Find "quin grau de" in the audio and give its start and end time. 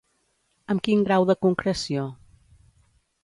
0.87-1.35